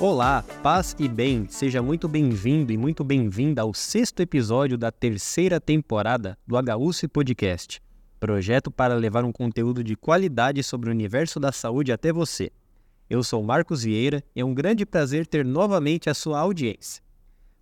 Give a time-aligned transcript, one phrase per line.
[0.00, 5.60] Olá, paz e bem, seja muito bem-vindo e muito bem-vinda ao sexto episódio da terceira
[5.60, 7.82] temporada do HUC Podcast,
[8.18, 12.50] projeto para levar um conteúdo de qualidade sobre o universo da saúde até você.
[13.08, 17.02] Eu sou Marcos Vieira e é um grande prazer ter novamente a sua audiência.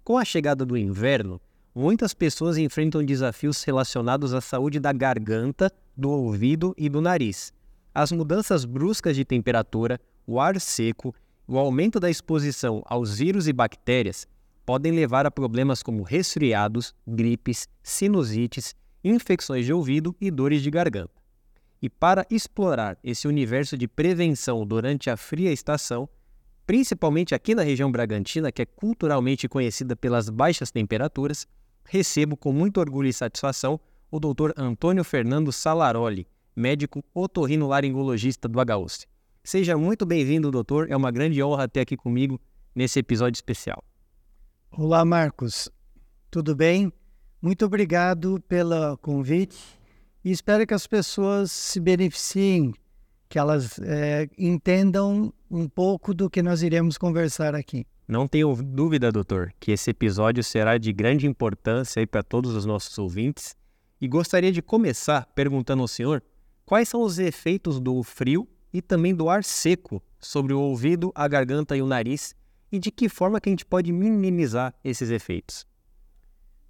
[0.04, 1.40] Com a chegada do inverno,
[1.74, 7.52] muitas pessoas enfrentam desafios relacionados à saúde da garganta, do ouvido e do nariz.
[7.94, 11.14] As mudanças bruscas de temperatura, o ar seco
[11.46, 14.26] o aumento da exposição aos vírus e bactérias
[14.64, 21.21] podem levar a problemas como resfriados, gripes, sinusites, infecções de ouvido e dores de garganta.
[21.82, 26.08] E para explorar esse universo de prevenção durante a fria estação,
[26.64, 31.44] principalmente aqui na região Bragantina, que é culturalmente conhecida pelas baixas temperaturas,
[31.84, 33.80] recebo com muito orgulho e satisfação
[34.12, 34.52] o Dr.
[34.56, 39.08] Antônio Fernando Salaroli, médico otorrinolaringologista do HUST.
[39.42, 40.88] Seja muito bem-vindo, doutor.
[40.88, 42.40] É uma grande honra ter aqui comigo
[42.72, 43.82] nesse episódio especial.
[44.70, 45.68] Olá, Marcos.
[46.30, 46.92] Tudo bem?
[47.40, 49.81] Muito obrigado pelo convite
[50.24, 52.72] e espero que as pessoas se beneficiem,
[53.28, 57.86] que elas é, entendam um pouco do que nós iremos conversar aqui.
[58.06, 62.98] Não tenho dúvida, doutor, que esse episódio será de grande importância para todos os nossos
[62.98, 63.56] ouvintes.
[64.00, 66.22] E gostaria de começar perguntando ao senhor
[66.64, 71.26] quais são os efeitos do frio e também do ar seco sobre o ouvido, a
[71.28, 72.34] garganta e o nariz
[72.70, 75.66] e de que forma que a gente pode minimizar esses efeitos?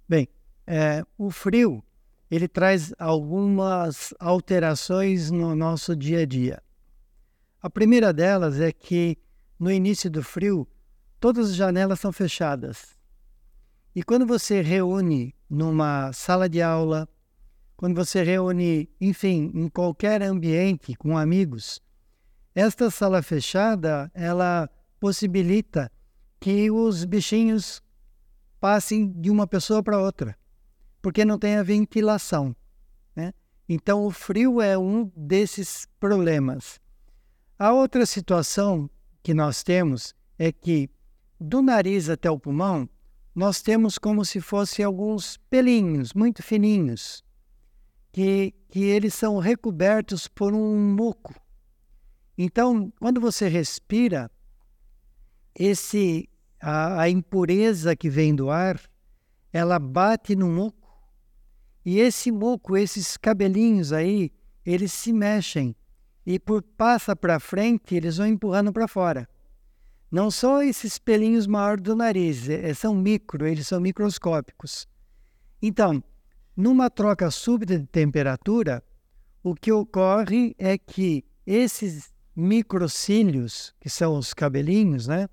[0.07, 0.27] Bem,
[0.67, 1.83] é, o frio
[2.29, 6.63] ele traz algumas alterações no nosso dia a dia.
[7.61, 9.17] A primeira delas é que
[9.59, 10.67] no início do frio
[11.19, 12.97] todas as janelas são fechadas.
[13.95, 17.07] E quando você reúne numa sala de aula,
[17.77, 21.79] quando você reúne, enfim, em qualquer ambiente com amigos,
[22.55, 24.69] esta sala fechada, ela
[24.99, 25.91] possibilita
[26.39, 27.81] que os bichinhos
[28.59, 30.37] passem de uma pessoa para outra,
[31.03, 32.55] porque não tem a ventilação.
[33.15, 33.33] Né?
[33.69, 36.79] Então, o frio é um desses problemas.
[37.59, 38.89] A outra situação
[39.21, 40.89] que nós temos é que
[41.39, 42.89] do nariz até o pulmão,
[43.35, 47.21] nós temos como se fossem alguns pelinhos muito fininhos,
[48.11, 51.35] que, que eles são recobertos por um muco.
[52.37, 54.31] Então, quando você respira,
[55.53, 56.29] esse
[56.61, 58.79] a, a, impureza que vem do ar,
[59.51, 60.82] ela bate no muco.
[61.85, 64.31] E esse muco, esses cabelinhos aí,
[64.65, 65.75] eles se mexem
[66.25, 69.27] e por passa para frente, eles vão empurrando para fora.
[70.09, 74.87] Não só esses pelinhos maiores do nariz, é, é, são micro, eles são microscópicos.
[75.61, 76.03] Então,
[76.55, 78.83] numa troca súbita de temperatura,
[79.41, 85.27] o que ocorre é que esses microcílios, que são os cabelinhos, né?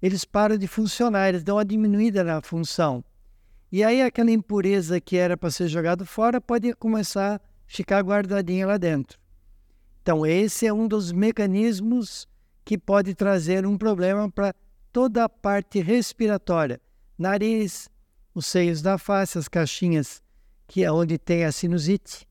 [0.00, 3.04] Eles param de funcionar, eles dão uma diminuída na função.
[3.70, 8.66] E aí aquela impureza que era para ser jogado fora pode começar a ficar guardadinha
[8.66, 9.18] lá dentro.
[10.02, 12.26] Então esse é um dos mecanismos
[12.64, 14.54] que pode trazer um problema para
[14.92, 16.80] toda a parte respiratória,
[17.18, 17.88] nariz,
[18.34, 20.22] os seios da face, as caixinhas
[20.66, 22.26] que é onde tem a sinusite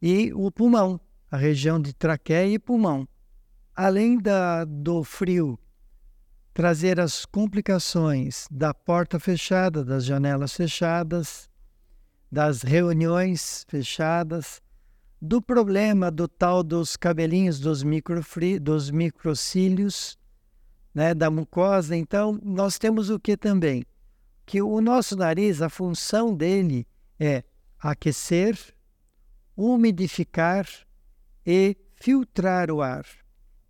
[0.00, 1.00] e o pulmão,
[1.30, 3.08] a região de traqueia e pulmão
[3.74, 5.58] além da, do frio
[6.60, 11.48] trazer as complicações da porta fechada, das janelas fechadas,
[12.30, 14.60] das reuniões fechadas,
[15.18, 17.82] do problema do tal dos cabelinhos dos,
[18.60, 20.18] dos microcílios,
[20.94, 21.96] né, da mucosa.
[21.96, 23.82] Então, nós temos o que também?
[24.44, 26.86] Que o nosso nariz, a função dele
[27.18, 27.42] é
[27.78, 28.58] aquecer,
[29.56, 30.68] umidificar
[31.46, 33.06] e filtrar o ar.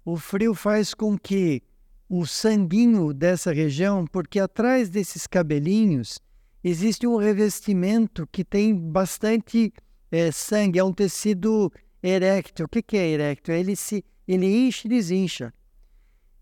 [0.05, 1.63] O frio faz com que
[2.13, 6.19] o sanguinho dessa região, porque atrás desses cabelinhos
[6.63, 9.73] existe um revestimento que tem bastante
[10.11, 11.73] é, sangue, é um tecido
[12.03, 12.67] eréctil.
[12.67, 13.55] O que, que é eréctil?
[13.55, 15.55] Ele se ele enche e desincha.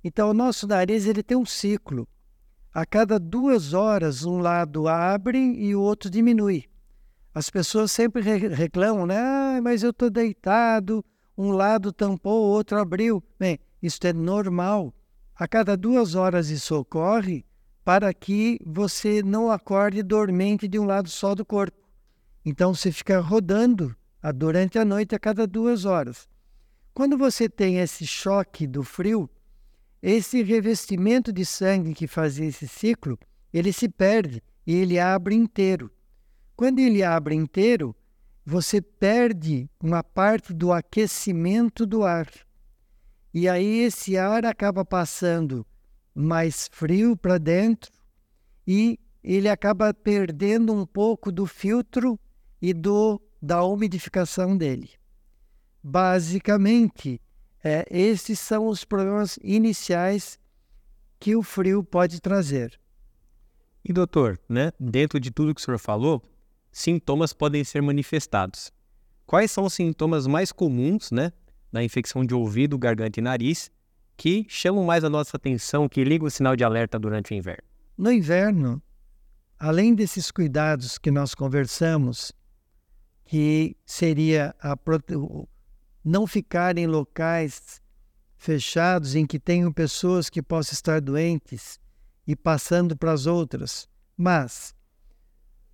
[0.02, 2.08] Então, o nosso nariz ele tem um ciclo.
[2.72, 6.64] A cada duas horas, um lado abre e o outro diminui.
[7.34, 9.18] As pessoas sempre reclamam, né?
[9.18, 11.04] Ah, mas eu estou deitado,
[11.36, 13.22] um lado tampou, o outro abriu.
[13.38, 14.94] Bem, isso é normal.
[15.38, 17.44] A cada duas horas isso ocorre
[17.84, 21.78] para que você não acorde dormente de um lado só do corpo.
[22.44, 23.94] Então você fica rodando
[24.34, 26.28] durante a noite a cada duas horas.
[26.92, 29.30] Quando você tem esse choque do frio,
[30.02, 33.16] esse revestimento de sangue que fazia esse ciclo,
[33.52, 35.88] ele se perde e ele abre inteiro.
[36.56, 37.94] Quando ele abre inteiro,
[38.44, 42.26] você perde uma parte do aquecimento do ar.
[43.32, 45.66] E aí esse ar acaba passando
[46.14, 47.92] mais frio para dentro
[48.66, 52.18] e ele acaba perdendo um pouco do filtro
[52.60, 54.90] e do da umidificação dele.
[55.82, 57.20] Basicamente,
[57.62, 60.38] é, esses são os problemas iniciais
[61.20, 62.78] que o frio pode trazer.
[63.84, 66.22] E doutor, né, dentro de tudo que o senhor falou,
[66.70, 68.72] sintomas podem ser manifestados.
[69.24, 71.32] Quais são os sintomas mais comuns, né,
[71.72, 73.70] da infecção de ouvido, garganta e nariz
[74.18, 77.62] que chamam mais a nossa atenção, que ligam o sinal de alerta durante o inverno?
[77.96, 78.82] No inverno,
[79.58, 82.32] além desses cuidados que nós conversamos,
[83.24, 84.76] que seria a
[86.04, 87.80] não ficar em locais
[88.36, 91.78] fechados em que tenham pessoas que possam estar doentes
[92.26, 93.88] e passando para as outras.
[94.16, 94.74] Mas,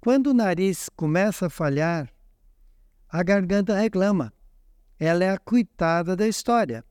[0.00, 2.12] quando o nariz começa a falhar,
[3.08, 4.32] a garganta reclama.
[4.99, 6.85] Ela é a coitada da história.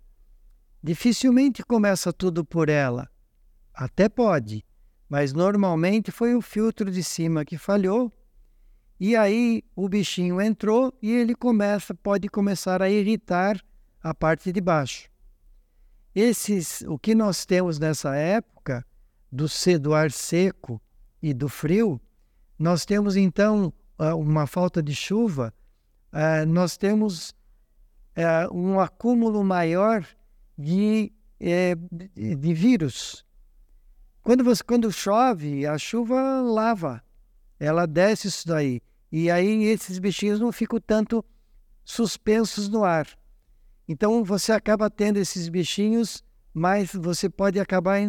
[0.81, 3.09] Dificilmente começa tudo por ela.
[3.73, 4.65] Até pode,
[5.09, 8.11] mas normalmente foi o filtro de cima que falhou
[8.99, 13.61] e aí o bichinho entrou e ele começa, pode começar a irritar
[14.01, 15.09] a parte de baixo.
[16.15, 18.85] Esses, o que nós temos nessa época
[19.31, 19.45] do,
[19.81, 20.81] do ar seco
[21.21, 21.99] e do frio,
[22.57, 23.73] nós temos então
[24.17, 25.53] uma falta de chuva,
[26.11, 27.35] ah, nós temos
[28.15, 30.05] ah, um acúmulo maior
[30.57, 31.75] de, eh,
[32.15, 33.25] de vírus.
[34.21, 37.03] Quando, você, quando chove, a chuva lava,
[37.59, 38.81] ela desce isso daí.
[39.11, 41.23] E aí esses bichinhos não ficam tanto
[41.83, 43.07] suspensos no ar.
[43.87, 46.23] Então você acaba tendo esses bichinhos,
[46.53, 47.99] mas você pode acabar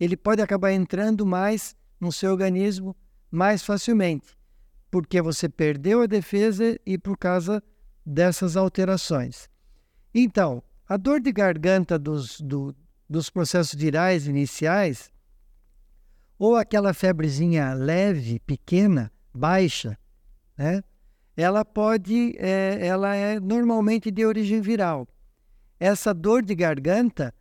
[0.00, 2.96] ele pode acabar entrando mais no seu organismo
[3.30, 4.34] mais facilmente,
[4.90, 7.62] porque você perdeu a defesa e por causa
[8.04, 9.49] dessas alterações.
[10.14, 12.74] Então, a dor de garganta dos, do,
[13.08, 15.10] dos processos virais iniciais,
[16.38, 19.96] ou aquela febrezinha leve, pequena, baixa,
[20.56, 20.82] né?
[21.36, 25.06] ela pode, é, ela é normalmente de origem viral.
[25.78, 27.32] Essa dor de garganta,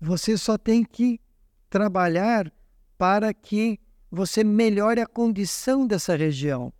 [0.00, 1.20] você só tem que
[1.68, 2.52] trabalhar
[2.96, 3.78] para que
[4.10, 6.72] você melhore a condição dessa região.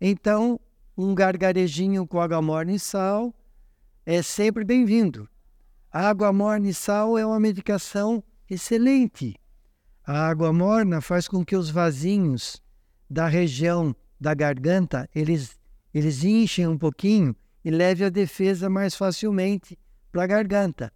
[0.00, 0.58] Então,
[0.96, 3.34] um gargarejinho com água morna e sal
[4.12, 5.28] é sempre bem-vindo.
[5.88, 9.36] Água morna e sal é uma medicação excelente.
[10.04, 12.60] A água morna faz com que os vasinhos
[13.08, 15.56] da região da garganta, eles,
[15.94, 19.78] eles enchem um pouquinho e leve a defesa mais facilmente
[20.10, 20.92] para a garganta.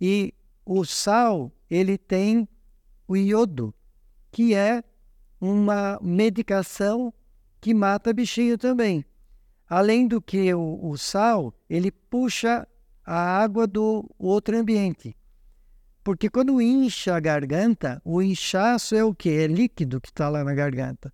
[0.00, 0.32] E
[0.64, 2.48] o sal, ele tem
[3.08, 3.74] o iodo,
[4.30, 4.84] que é
[5.40, 7.12] uma medicação
[7.60, 9.04] que mata bichinho também.
[9.68, 12.66] Além do que o, o sal, ele puxa
[13.04, 15.16] a água do outro ambiente.
[16.04, 19.28] Porque quando incha a garganta, o inchaço é o que?
[19.28, 21.12] É líquido que está lá na garganta.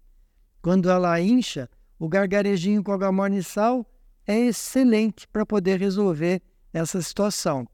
[0.61, 1.69] Quando ela incha,
[1.99, 3.87] o gargarejinho com água e sal
[4.27, 7.67] é excelente para poder resolver essa situação.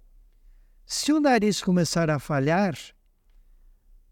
[0.87, 2.75] Se o nariz começar a falhar,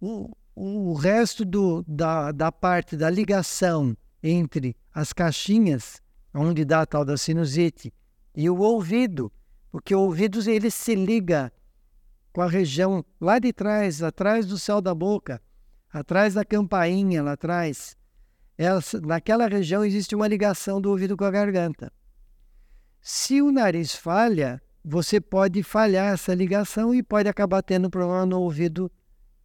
[0.00, 6.02] o, o resto do, da, da parte da ligação entre as caixinhas,
[6.36, 7.92] onde dá a tal da sinusite,
[8.34, 9.32] e o ouvido,
[9.70, 11.52] porque o ouvido ele se liga
[12.32, 15.40] com a região lá de trás, atrás do céu da boca,
[15.90, 17.96] atrás da campainha lá atrás
[18.58, 21.92] ela, naquela região existe uma ligação do ouvido com a garganta.
[23.00, 28.40] Se o nariz falha, você pode falhar essa ligação e pode acabar tendo problema no
[28.40, 28.90] ouvido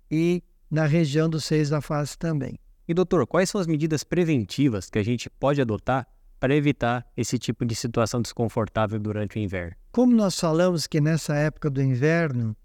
[0.10, 2.58] e na região dos seios da face também.
[2.88, 6.08] E doutor, quais são as medidas preventivas que a gente pode adotar
[6.42, 9.76] para evitar esse tipo de situação desconfortável durante o inverno?
[9.92, 12.58] Como nós falamos que nessa época do inverno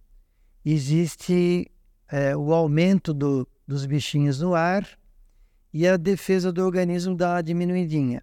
[0.64, 1.70] existe
[2.08, 4.88] é, o aumento do, dos bichinhos no ar
[5.74, 8.22] e a defesa do organismo dá uma diminuidinha.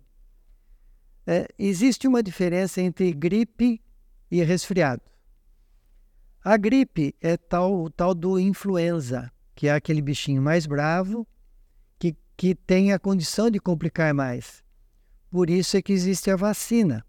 [1.28, 3.80] É, existe uma diferença entre gripe
[4.32, 5.04] e resfriado.
[6.44, 11.28] A gripe é tal, tal do influenza, que é aquele bichinho mais bravo,
[12.00, 14.63] que, que tem a condição de complicar mais.
[15.34, 17.04] Por isso é que existe a vacina.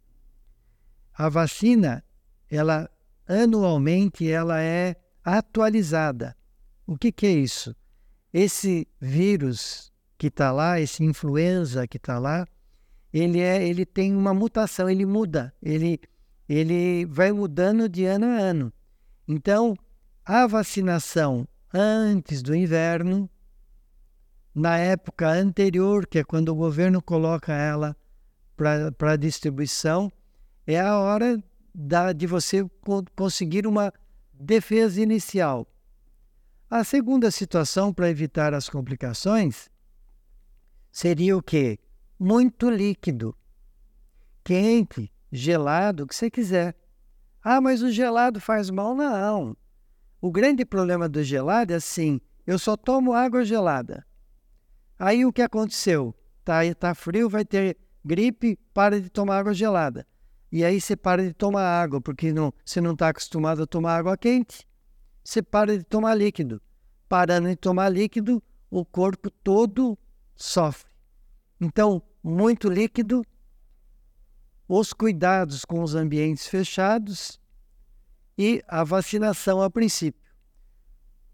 [1.12, 2.02] A vacina,
[2.50, 2.90] ela
[3.28, 6.34] anualmente, ela é atualizada.
[6.86, 7.76] O que, que é isso?
[8.32, 12.48] Esse vírus que está lá, esse influenza que está lá,
[13.12, 16.00] ele, é, ele tem uma mutação, ele muda, ele,
[16.48, 18.72] ele vai mudando de ano a ano.
[19.28, 19.76] Então,
[20.24, 23.28] a vacinação antes do inverno,
[24.54, 27.94] na época anterior, que é quando o governo coloca ela
[28.56, 30.10] para distribuição,
[30.66, 31.42] é a hora
[31.74, 32.64] da, de você
[33.16, 33.92] conseguir uma
[34.32, 35.66] defesa inicial.
[36.70, 39.70] A segunda situação para evitar as complicações
[40.90, 41.78] seria o quê?
[42.18, 43.36] Muito líquido,
[44.42, 46.74] quente, gelado, o que você quiser.
[47.42, 48.94] Ah, mas o gelado faz mal?
[48.94, 49.56] Não.
[50.20, 54.06] O grande problema do gelado é assim: eu só tomo água gelada.
[54.98, 56.14] Aí o que aconteceu?
[56.44, 60.06] Tá, tá frio, vai ter gripe, para de tomar água gelada.
[60.52, 63.96] E aí você para de tomar água, porque não, você não está acostumado a tomar
[63.96, 64.66] água quente.
[65.24, 66.60] Você para de tomar líquido.
[67.08, 69.98] Parando de tomar líquido, o corpo todo
[70.36, 70.90] sofre.
[71.60, 73.24] Então, muito líquido,
[74.68, 77.40] os cuidados com os ambientes fechados
[78.36, 80.22] e a vacinação a princípio.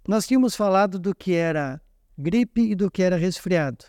[0.06, 1.80] Nós tínhamos falado do que era
[2.16, 3.84] gripe e do que era resfriado.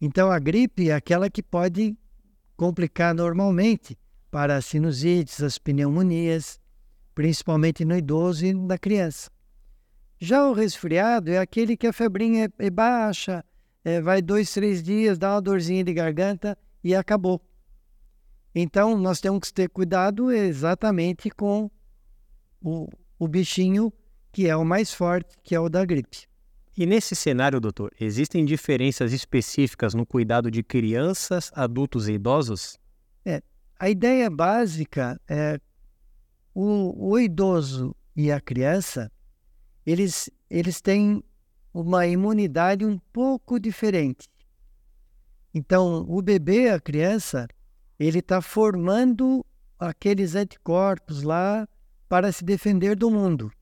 [0.00, 1.96] Então, a gripe é aquela que pode
[2.56, 3.98] complicar normalmente
[4.30, 6.58] para as sinusites, as pneumonias,
[7.14, 9.30] principalmente no idoso e na criança.
[10.18, 13.44] Já o resfriado é aquele que a febrinha é, baixa,
[13.84, 17.40] é, vai dois, três dias, dá uma dorzinha de garganta e acabou.
[18.54, 21.70] Então, nós temos que ter cuidado exatamente com
[22.62, 22.88] o,
[23.18, 23.92] o bichinho
[24.32, 26.29] que é o mais forte, que é o da gripe.
[26.80, 32.78] E nesse cenário, doutor, existem diferenças específicas no cuidado de crianças, adultos e idosos?
[33.22, 33.42] É,
[33.78, 35.60] a ideia básica é
[36.54, 39.12] o, o idoso e a criança,
[39.84, 41.22] eles, eles têm
[41.70, 44.30] uma imunidade um pouco diferente.
[45.52, 47.46] Então, o bebê, a criança,
[47.98, 49.44] ele está formando
[49.78, 51.68] aqueles anticorpos lá
[52.08, 53.52] para se defender do mundo.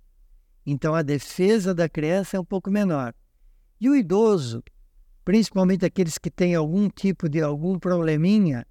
[0.71, 3.15] Então a defesa da criança é um pouco menor.
[3.81, 4.63] E o idoso,
[5.25, 8.67] principalmente aqueles que têm algum tipo de algum probleminha,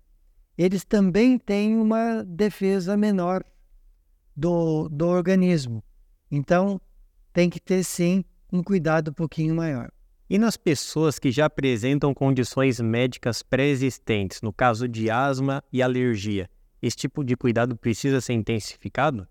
[0.56, 3.44] eles também têm uma defesa menor
[4.36, 5.84] do, do organismo.
[6.30, 6.80] Então
[7.34, 8.24] tem que ter sim
[8.54, 9.92] um cuidado um pouquinho maior.
[10.30, 16.48] E nas pessoas que já apresentam condições médicas pré-existentes, no caso de asma e alergia,
[16.80, 19.28] esse tipo de cuidado precisa ser intensificado?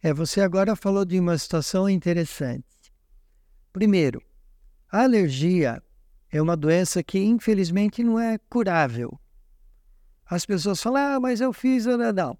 [0.00, 2.64] É, você agora falou de uma situação interessante.
[3.72, 4.22] Primeiro,
[4.90, 5.82] a alergia
[6.30, 9.18] é uma doença que infelizmente não é curável.
[10.24, 11.86] As pessoas falam, ah, mas eu fiz.
[11.86, 12.38] Não.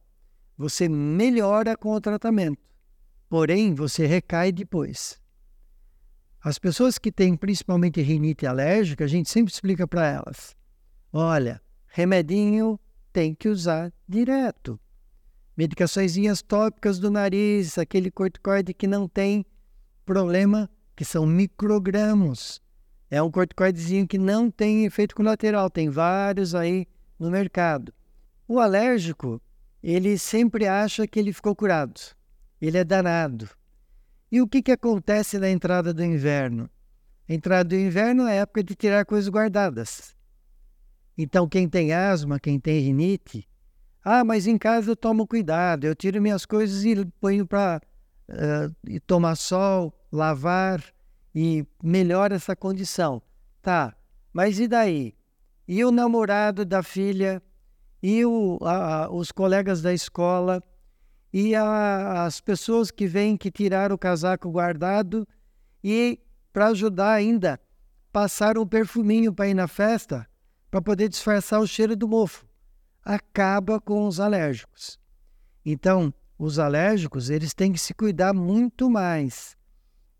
[0.56, 2.62] Você melhora com o tratamento,
[3.28, 5.20] porém você recai depois.
[6.40, 10.56] As pessoas que têm principalmente rinite alérgica, a gente sempre explica para elas:
[11.12, 12.78] olha, remedinho
[13.12, 14.78] tem que usar direto
[15.58, 19.44] medicações tópicas do nariz, aquele corticoide que não tem
[20.06, 22.62] problema, que são microgramos.
[23.10, 26.86] É um corticoidezinho que não tem efeito colateral, tem vários aí
[27.18, 27.92] no mercado.
[28.46, 29.42] O alérgico,
[29.82, 32.00] ele sempre acha que ele ficou curado.
[32.60, 33.50] Ele é danado.
[34.30, 36.70] E o que, que acontece na entrada do inverno?
[37.28, 40.14] A entrada do inverno é época de tirar coisas guardadas.
[41.16, 43.47] Então, quem tem asma, quem tem rinite,
[44.10, 47.78] ah, mas em casa eu tomo cuidado, eu tiro minhas coisas e ponho para
[48.30, 50.82] uh, tomar sol, lavar
[51.34, 53.20] e melhora essa condição.
[53.60, 53.94] Tá,
[54.32, 55.14] mas e daí?
[55.66, 57.42] E o namorado da filha?
[58.02, 60.62] E o, a, os colegas da escola?
[61.30, 65.28] E a, as pessoas que vêm que tiraram o casaco guardado?
[65.84, 66.18] E
[66.50, 67.60] para ajudar ainda,
[68.10, 70.26] passaram um perfuminho para ir na festa
[70.70, 72.47] para poder disfarçar o cheiro do mofo
[73.08, 75.00] acaba com os alérgicos.
[75.64, 79.56] Então, os alérgicos, eles têm que se cuidar muito mais,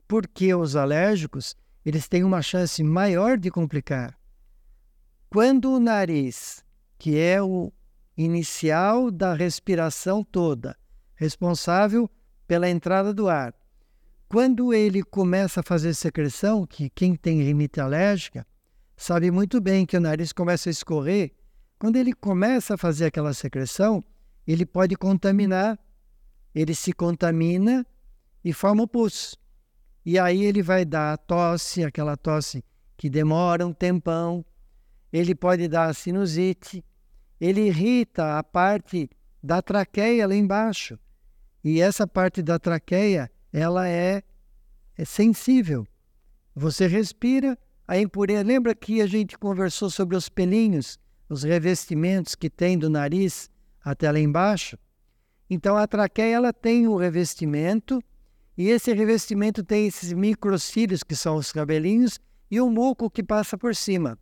[0.09, 1.55] porque os alérgicos,
[1.85, 4.19] eles têm uma chance maior de complicar.
[5.29, 6.65] Quando o nariz,
[6.99, 7.71] que é o
[8.17, 10.75] inicial da respiração toda,
[11.15, 12.11] responsável
[12.47, 13.55] pela entrada do ar,
[14.31, 18.47] quando ele começa a fazer secreção, que quem tem rinite alérgica
[18.97, 21.38] sabe muito bem que o nariz começa a escorrer
[21.79, 24.03] quando ele começa a fazer aquela secreção,
[24.47, 25.79] ele pode contaminar,
[26.55, 27.87] ele se contamina
[28.45, 29.37] e forma o pus.
[30.05, 32.65] E aí ele vai dar a tosse, aquela tosse
[32.97, 34.45] que demora um tempão,
[35.13, 36.85] ele pode dar sinusite,
[37.41, 39.09] ele irrita a parte
[39.43, 40.99] da traqueia lá embaixo.
[41.63, 44.23] E essa parte da traqueia, ela é,
[44.97, 45.87] é sensível.
[46.55, 47.57] Você respira,
[47.89, 48.43] a impureza.
[48.43, 50.99] Lembra que a gente conversou sobre os pelinhos?
[51.29, 53.51] Os revestimentos que tem do nariz
[53.85, 54.79] até lá embaixo.
[55.49, 58.03] Então a traqueia ela tem o revestimento
[58.59, 62.19] E esse revestimento tem esses microcílios, que são os cabelinhos,
[62.51, 64.19] e o muco que passa por cima.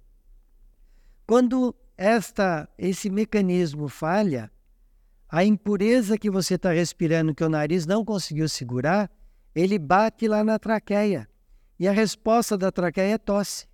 [1.26, 4.52] Quando esta, esse mecanismo falha,
[5.26, 9.10] a impureza que você está respirando, que o nariz não conseguiu segurar,
[9.54, 11.26] ele bate lá na traqueia.
[11.78, 13.66] E a resposta da traqueia é tosse.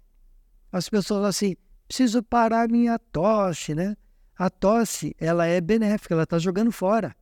[0.71, 1.57] As pessoas assim,
[1.93, 3.95] preciso parar minha tosse, né?
[4.35, 7.15] A tosse, ela é benéfica, ela está jogando fora.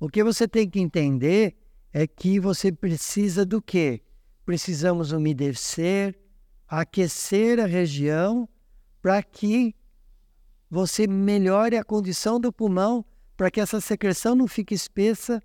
[0.00, 1.54] O que você tem que entender
[1.92, 4.00] é que você precisa do quê?
[4.46, 6.18] Precisamos umedecer,
[6.66, 8.48] aquecer a região
[9.02, 9.74] para que
[10.70, 13.04] você melhore a condição do pulmão,
[13.36, 15.42] para que essa secreção não fique espessa,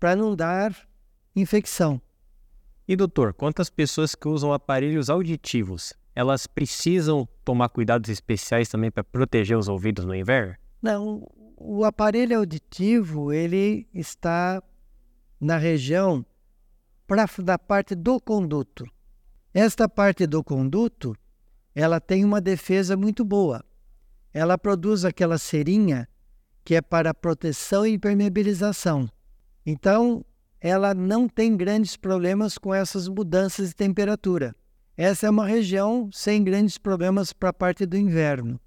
[0.00, 0.76] para não dar
[1.36, 2.02] infecção.
[2.88, 9.04] E doutor, quantas pessoas que usam aparelhos auditivos, elas precisam tomar cuidados especiais também para
[9.04, 10.56] proteger os ouvidos no inverno?
[10.80, 14.62] Não, o aparelho auditivo ele está
[15.38, 16.24] na região
[17.06, 18.86] pra, da parte do conduto.
[19.52, 21.14] Esta parte do conduto,
[21.74, 23.62] ela tem uma defesa muito boa.
[24.32, 26.08] Ela produz aquela cerinha
[26.64, 29.08] que é para proteção e impermeabilização.
[29.64, 30.24] Então,
[30.60, 34.54] ela não tem grandes problemas com essas mudanças de temperatura.
[34.96, 38.58] Essa é uma região sem grandes problemas para a parte do inverno.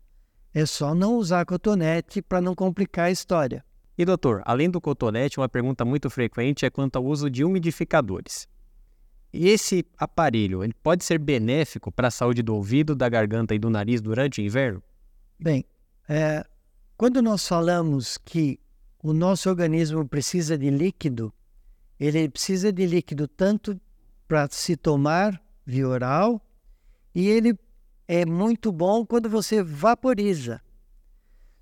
[0.53, 3.65] É só não usar cotonete para não complicar a história.
[3.98, 8.48] E doutor, além do cotonete, uma pergunta muito frequente é quanto ao uso de umidificadores.
[9.33, 13.59] E esse aparelho, ele pode ser benéfico para a saúde do ouvido, da garganta e
[13.59, 14.83] do nariz durante o inverno?
[15.39, 15.65] Bem,
[16.07, 16.45] é,
[16.95, 18.59] quando nós falamos que
[19.01, 21.33] o nosso organismo precisa de líquido,
[22.00, 23.79] ele precisa de líquido tanto
[24.27, 26.41] para se tomar via oral
[27.13, 27.57] e ele
[28.07, 30.59] é muito bom quando você vaporiza.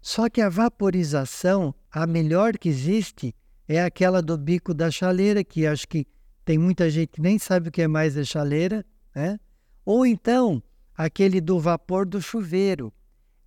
[0.01, 3.35] Só que a vaporização, a melhor que existe,
[3.67, 6.07] é aquela do bico da chaleira, que acho que
[6.45, 9.37] tem muita gente que nem sabe o que é mais a chaleira, né?
[9.83, 10.63] Ou então
[10.95, 12.93] aquele do vapor do chuveiro.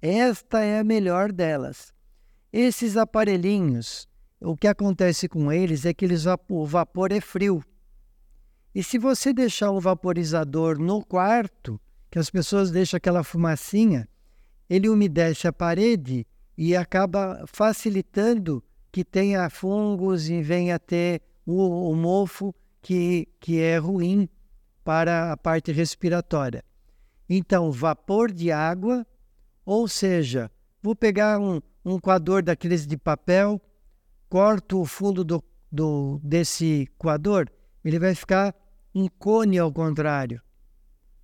[0.02, 1.94] Esta é a melhor delas.
[2.52, 4.06] Esses aparelhinhos,
[4.40, 7.64] o que acontece com eles é que eles, o vapor é frio.
[8.74, 11.80] E se você deixar um vaporizador no quarto,
[12.10, 14.08] que as pessoas deixam aquela fumacinha,
[14.68, 21.96] ele umedece a parede e acaba facilitando que tenha fungos e venha ter o, o
[21.96, 24.28] mofo que, que é ruim
[24.84, 26.64] para a parte respiratória.
[27.28, 29.06] Então, vapor de água,
[29.64, 30.50] ou seja,
[30.82, 33.60] vou pegar um, um coador daqueles de papel,
[34.28, 37.46] corto o fundo do, do, desse coador,
[37.84, 38.54] ele vai ficar
[38.94, 40.40] um cone ao contrário.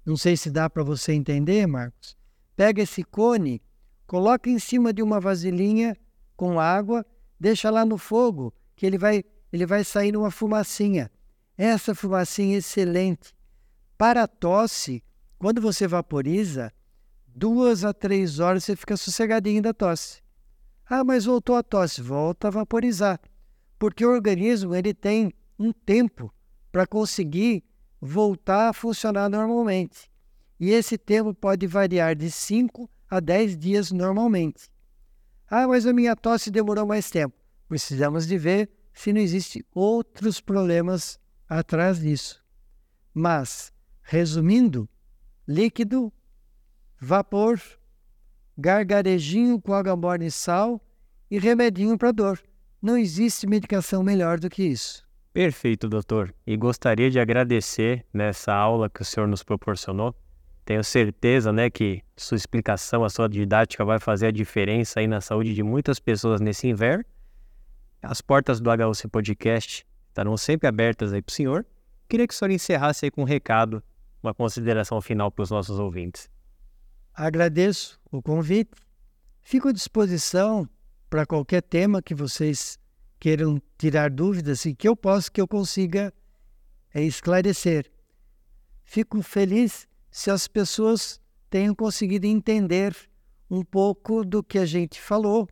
[0.04, 2.16] Não sei se dá para você entender, Marcos.
[2.54, 3.60] Pega esse cone,
[4.06, 5.96] coloca em cima de uma vasilhinha
[6.36, 7.04] com água,
[7.38, 11.10] deixa lá no fogo, que ele vai, ele vai sair uma fumacinha.
[11.58, 13.34] Essa fumacinha é excelente.
[13.98, 15.02] Para a tosse,
[15.38, 16.72] quando você vaporiza,
[17.26, 20.22] duas a três horas você fica sossegadinho da tosse.
[20.88, 23.20] Ah, mas voltou a tosse, volta a vaporizar.
[23.78, 26.32] Porque o organismo ele tem um tempo
[26.70, 27.64] para conseguir
[28.00, 30.10] voltar a funcionar normalmente.
[30.58, 34.70] E esse tempo pode variar de 5 a 10 dias normalmente.
[35.48, 37.34] Ah, mas a minha tosse demorou mais tempo.
[37.68, 42.42] Precisamos de ver se não existem outros problemas atrás disso.
[43.12, 44.88] Mas, resumindo,
[45.46, 46.12] líquido,
[47.00, 47.60] vapor,
[48.56, 50.80] gargarejinho com água morna e sal
[51.30, 52.42] e remedinho para dor.
[52.80, 55.05] Não existe medicação melhor do que isso.
[55.36, 56.34] Perfeito, doutor.
[56.46, 60.16] E gostaria de agradecer nessa aula que o senhor nos proporcionou.
[60.64, 65.20] Tenho certeza, né, que sua explicação, a sua didática vai fazer a diferença aí na
[65.20, 67.04] saúde de muitas pessoas nesse inverno.
[68.00, 71.66] As portas do HUC Podcast estarão sempre abertas aí para o senhor.
[72.08, 73.82] Queria que o senhor encerrasse aí com um recado,
[74.22, 76.30] uma consideração final para os nossos ouvintes.
[77.12, 78.70] Agradeço o convite.
[79.42, 80.66] Fico à disposição
[81.10, 82.78] para qualquer tema que vocês
[83.18, 86.12] queiram tirar dúvidas e que eu possa, que eu consiga
[86.94, 87.90] é, esclarecer.
[88.84, 92.94] Fico feliz se as pessoas tenham conseguido entender
[93.50, 95.48] um pouco do que a gente falou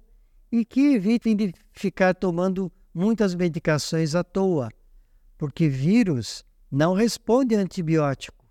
[0.50, 4.70] e que evitem de ficar tomando muitas medicações à toa,
[5.37, 8.44] porque vírus não responde a antibiótico.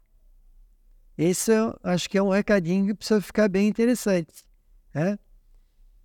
[1.17, 4.43] Esse eu acho que é um recadinho que precisa ficar bem interessante.
[4.93, 5.17] Né?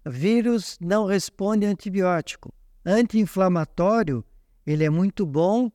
[0.07, 2.53] Vírus não responde a antibiótico
[2.89, 4.25] anti-inflamatório,
[4.67, 5.71] ele é muito bom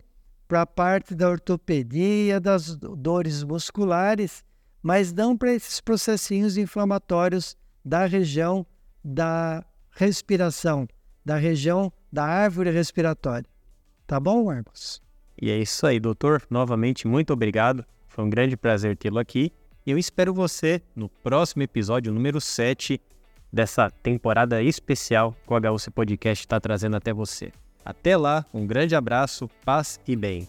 [0.47, 4.43] para a parte da ortopedia, das dores musculares,
[4.81, 8.65] mas não para esses processinhos inflamatórios da região
[9.03, 10.87] da respiração,
[11.23, 13.47] da região da árvore respiratória.
[14.07, 15.01] Tá bom, Marcos?
[15.39, 16.41] E é isso aí, doutor.
[16.49, 17.85] Novamente, muito obrigado.
[18.07, 19.51] Foi um grande prazer tê-lo aqui.
[19.85, 22.99] E eu espero você no próximo episódio, número 7
[23.53, 27.51] dessa temporada especial que o HUC Podcast está trazendo até você.
[27.85, 30.47] Até lá, um grande abraço, paz e bem.